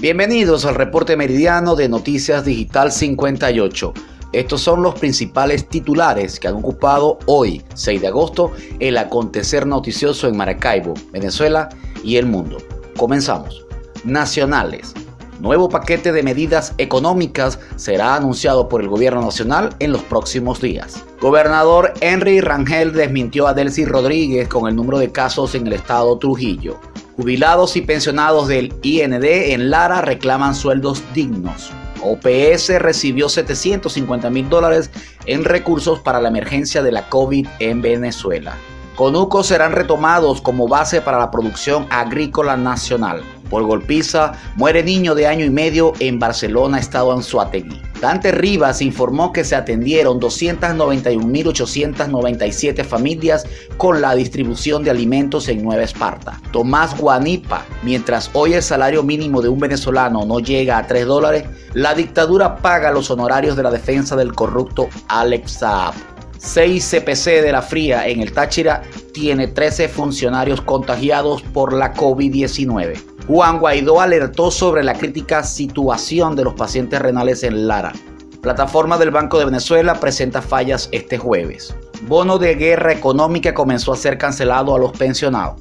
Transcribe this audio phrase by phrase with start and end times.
[0.00, 3.92] Bienvenidos al reporte meridiano de Noticias Digital 58.
[4.32, 10.26] Estos son los principales titulares que han ocupado hoy, 6 de agosto, el acontecer noticioso
[10.26, 11.68] en Maracaibo, Venezuela
[12.02, 12.56] y el mundo.
[12.96, 13.66] Comenzamos.
[14.02, 14.94] Nacionales.
[15.38, 21.04] Nuevo paquete de medidas económicas será anunciado por el gobierno nacional en los próximos días.
[21.20, 26.16] Gobernador Henry Rangel desmintió a Delcy Rodríguez con el número de casos en el estado
[26.16, 26.80] Trujillo.
[27.20, 31.70] Jubilados y pensionados del IND en Lara reclaman sueldos dignos.
[32.02, 34.90] OPS recibió 750 mil dólares
[35.26, 38.56] en recursos para la emergencia de la COVID en Venezuela.
[38.96, 43.22] Conucos serán retomados como base para la producción agrícola nacional.
[43.50, 47.89] Por golpiza, muere niño de año y medio en Barcelona, estado Anzuategui.
[48.00, 53.44] Dante Rivas informó que se atendieron 291.897 familias
[53.76, 56.40] con la distribución de alimentos en Nueva Esparta.
[56.50, 61.44] Tomás Guanipa, mientras hoy el salario mínimo de un venezolano no llega a 3 dólares,
[61.74, 65.92] la dictadura paga los honorarios de la defensa del corrupto Alex Saab.
[66.38, 68.80] 6 CPC de la Fría en el Táchira
[69.12, 73.09] tiene 13 funcionarios contagiados por la COVID-19.
[73.32, 77.92] Juan Guaidó alertó sobre la crítica situación de los pacientes renales en Lara.
[78.42, 81.72] Plataforma del Banco de Venezuela presenta fallas este jueves.
[82.08, 85.60] Bono de guerra económica comenzó a ser cancelado a los pensionados.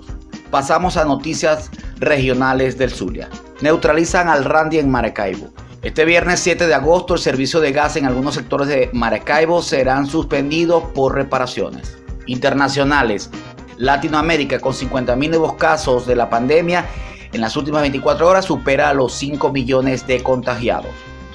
[0.50, 3.30] Pasamos a noticias regionales del Zulia.
[3.62, 5.50] Neutralizan al Randy en Maracaibo.
[5.84, 10.08] Este viernes 7 de agosto el servicio de gas en algunos sectores de Maracaibo serán
[10.08, 12.00] suspendidos por reparaciones.
[12.25, 13.30] Internacionales.
[13.80, 16.85] Latinoamérica con 50.000 nuevos casos de la pandemia
[17.33, 20.91] en las últimas 24 horas supera los 5 millones de contagiados.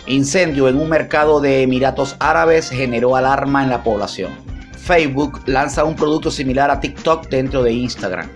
[0.06, 4.30] Incendio en un mercado de Emiratos Árabes generó alarma en la población.
[4.76, 8.28] Facebook lanza un producto similar a TikTok dentro de Instagram.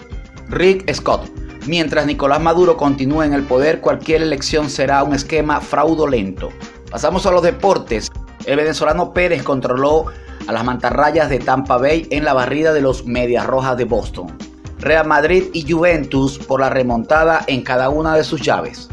[0.49, 1.29] Rick Scott
[1.69, 6.49] Mientras Nicolás Maduro continúe en el poder, cualquier elección será un esquema fraudulento.
[6.91, 8.11] Pasamos a los deportes.
[8.47, 10.07] El venezolano Pérez controló
[10.49, 14.35] a las mantarrayas de Tampa Bay en la barrida de los Medias Rojas de Boston.
[14.79, 18.89] Real Madrid y Juventus por la remontada en cada una de sus llaves.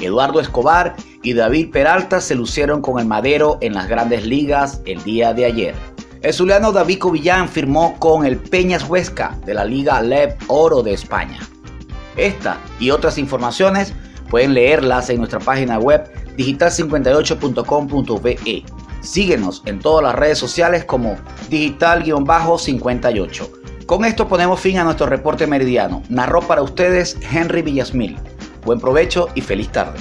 [0.00, 5.00] Eduardo Escobar y David Peralta se lucieron con el Madero en las grandes ligas el
[5.04, 5.76] día de ayer.
[6.22, 10.92] El zuliano David Villán firmó con el Peñas Huesca de la Liga LEV Oro de
[10.92, 11.38] España.
[12.16, 13.92] Esta y otras informaciones
[14.28, 18.64] pueden leerlas en nuestra página web digital58.com.be.
[19.06, 21.14] Síguenos en todas las redes sociales como
[21.48, 23.86] digital-58.
[23.86, 26.02] Con esto ponemos fin a nuestro reporte meridiano.
[26.08, 28.18] Narró para ustedes Henry Villasmil.
[28.64, 30.00] Buen provecho y feliz tarde.